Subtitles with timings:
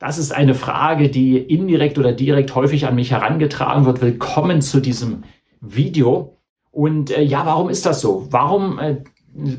[0.00, 4.00] Das ist eine Frage, die indirekt oder direkt häufig an mich herangetragen wird.
[4.00, 5.24] Willkommen zu diesem
[5.60, 6.38] Video.
[6.70, 8.26] Und äh, ja, warum ist das so?
[8.30, 9.02] Warum äh,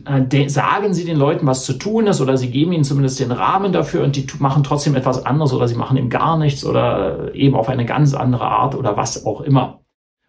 [0.08, 3.32] äh sagen Sie den Leuten, was zu tun ist, oder Sie geben ihnen zumindest den
[3.32, 7.30] Rahmen dafür und die machen trotzdem etwas anderes oder sie machen eben gar nichts oder
[7.36, 9.82] äh, eben auf eine ganz andere Art oder was auch immer.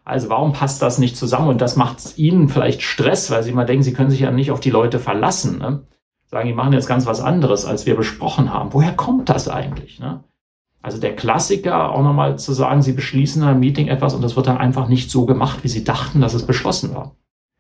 [0.05, 1.49] Also warum passt das nicht zusammen?
[1.49, 4.51] Und das macht Ihnen vielleicht Stress, weil Sie immer denken, Sie können sich ja nicht
[4.51, 5.59] auf die Leute verlassen.
[5.59, 5.85] Ne?
[6.33, 8.73] Sagen, die machen jetzt ganz was anderes, als wir besprochen haben.
[8.73, 10.01] Woher kommt das eigentlich?
[10.01, 10.25] Ne?
[10.81, 14.35] Also der Klassiker, auch nochmal zu sagen, sie beschließen in einem Meeting etwas und das
[14.35, 17.15] wird dann einfach nicht so gemacht, wie sie dachten, dass es beschlossen war.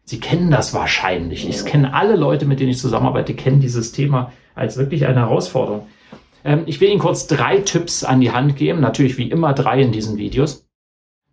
[0.05, 1.49] Sie kennen das wahrscheinlich.
[1.49, 5.87] Ich kenne alle Leute, mit denen ich zusammenarbeite, kennen dieses Thema als wirklich eine Herausforderung.
[6.43, 9.83] Ähm, ich will Ihnen kurz drei Tipps an die Hand geben, natürlich wie immer drei
[9.83, 10.67] in diesen Videos,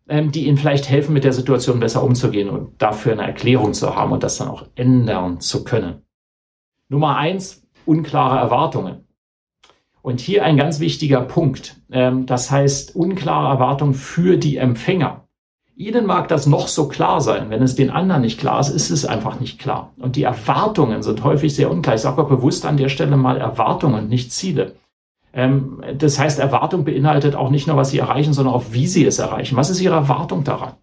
[0.09, 3.95] ähm, die Ihnen vielleicht helfen, mit der Situation besser umzugehen und dafür eine Erklärung zu
[3.95, 6.03] haben und das dann auch ändern zu können.
[6.89, 9.07] Nummer eins, unklare Erwartungen.
[10.01, 11.77] Und hier ein ganz wichtiger Punkt.
[11.91, 15.25] Ähm, das heißt, unklare Erwartungen für die Empfänger.
[15.75, 17.49] Ihnen mag das noch so klar sein.
[17.49, 19.93] Wenn es den anderen nicht klar ist, ist es einfach nicht klar.
[19.97, 21.95] Und die Erwartungen sind häufig sehr unklar.
[21.95, 24.75] Ich sage auch bewusst an der Stelle mal Erwartungen, nicht Ziele.
[25.31, 29.05] Ähm, das heißt, Erwartung beinhaltet auch nicht nur, was Sie erreichen, sondern auch, wie Sie
[29.05, 29.55] es erreichen.
[29.55, 30.73] Was ist Ihre Erwartung daran?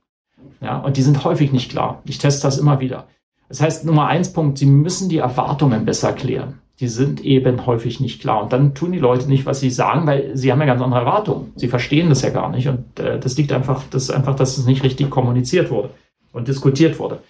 [0.60, 2.00] Ja, und die sind häufig nicht klar.
[2.04, 3.06] Ich teste das immer wieder.
[3.48, 6.58] Das heißt, Nummer eins Punkt, Sie müssen die Erwartungen besser klären.
[6.80, 8.42] Die sind eben häufig nicht klar.
[8.42, 11.00] Und dann tun die Leute nicht, was sie sagen, weil sie haben ja ganz andere
[11.00, 11.52] Erwartungen.
[11.56, 12.68] Sie verstehen das ja gar nicht.
[12.68, 15.90] Und äh, das liegt einfach, das ist einfach, dass es nicht richtig kommuniziert wurde
[16.32, 17.20] und diskutiert wurde.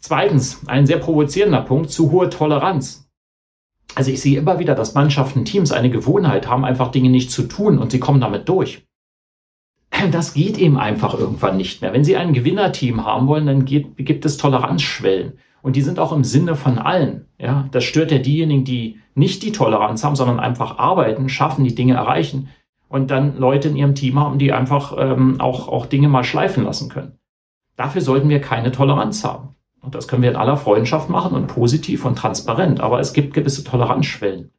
[0.00, 3.08] Zweitens, ein sehr provozierender Punkt, zu hohe Toleranz.
[3.94, 7.44] Also ich sehe immer wieder, dass Mannschaften, Teams eine Gewohnheit haben, einfach Dinge nicht zu
[7.44, 8.84] tun und sie kommen damit durch.
[10.10, 11.92] Das geht eben einfach irgendwann nicht mehr.
[11.92, 15.38] Wenn Sie ein Gewinnerteam haben wollen, dann geht, gibt es Toleranzschwellen.
[15.62, 17.26] Und die sind auch im Sinne von allen.
[17.38, 21.74] Ja, das stört ja diejenigen, die nicht die Toleranz haben, sondern einfach arbeiten, schaffen, die
[21.74, 22.48] Dinge erreichen
[22.88, 26.64] und dann Leute in ihrem Team haben, die einfach ähm, auch, auch Dinge mal schleifen
[26.64, 27.18] lassen können.
[27.76, 29.54] Dafür sollten wir keine Toleranz haben.
[29.80, 32.80] Und das können wir in aller Freundschaft machen und positiv und transparent.
[32.80, 34.50] Aber es gibt gewisse Toleranzschwellen.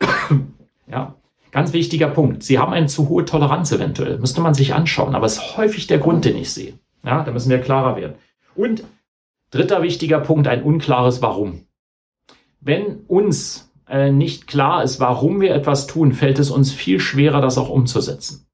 [0.90, 1.14] ja,
[1.50, 2.42] ganz wichtiger Punkt.
[2.42, 4.18] Sie haben eine zu hohe Toleranz eventuell.
[4.18, 5.14] Müsste man sich anschauen.
[5.14, 6.74] Aber es ist häufig der Grund, den ich sehe.
[7.04, 8.14] Ja, da müssen wir klarer werden.
[8.54, 8.84] Und
[9.50, 11.66] Dritter wichtiger Punkt, ein unklares Warum.
[12.60, 17.40] Wenn uns äh, nicht klar ist, warum wir etwas tun, fällt es uns viel schwerer,
[17.40, 18.46] das auch umzusetzen.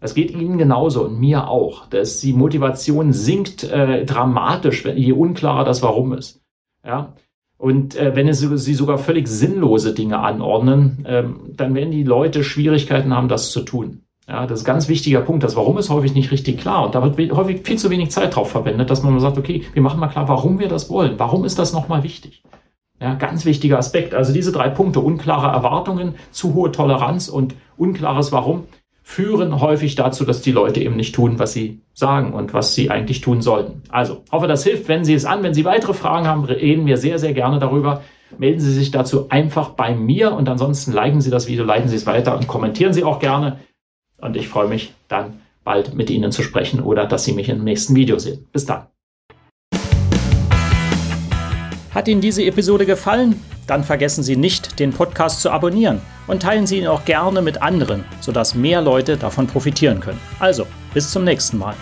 [0.00, 1.86] Das geht Ihnen genauso und mir auch.
[1.86, 6.42] Dass die Motivation sinkt äh, dramatisch, wenn, je unklarer das Warum ist.
[6.84, 7.14] Ja?
[7.56, 13.14] Und äh, wenn sie sogar völlig sinnlose Dinge anordnen, ähm, dann werden die Leute Schwierigkeiten
[13.14, 14.02] haben, das zu tun.
[14.28, 15.42] Ja, das ist ein ganz wichtiger Punkt.
[15.42, 16.86] Das Warum ist häufig nicht richtig klar.
[16.86, 19.82] Und da wird häufig viel zu wenig Zeit drauf verwendet, dass man sagt, okay, wir
[19.82, 21.18] machen mal klar, warum wir das wollen.
[21.18, 22.42] Warum ist das nochmal wichtig?
[23.00, 24.14] Ja, ganz wichtiger Aspekt.
[24.14, 28.68] Also diese drei Punkte, unklare Erwartungen, zu hohe Toleranz und unklares Warum,
[29.02, 32.90] führen häufig dazu, dass die Leute eben nicht tun, was sie sagen und was sie
[32.90, 33.82] eigentlich tun sollten.
[33.90, 34.86] Also, hoffe, das hilft.
[34.86, 38.02] Wenn Sie es an, wenn Sie weitere Fragen haben, reden wir sehr, sehr gerne darüber.
[38.38, 41.96] Melden Sie sich dazu einfach bei mir und ansonsten liken Sie das Video, leiten Sie
[41.96, 43.58] es weiter und kommentieren Sie auch gerne.
[44.22, 47.64] Und ich freue mich dann bald mit Ihnen zu sprechen oder dass Sie mich im
[47.64, 48.46] nächsten Video sehen.
[48.52, 48.86] Bis dann.
[51.90, 53.42] Hat Ihnen diese Episode gefallen?
[53.66, 57.60] Dann vergessen Sie nicht, den Podcast zu abonnieren und teilen Sie ihn auch gerne mit
[57.60, 60.20] anderen, sodass mehr Leute davon profitieren können.
[60.38, 61.74] Also, bis zum nächsten Mal.